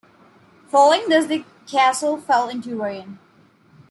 [0.69, 3.19] Following this the castle fell into ruin.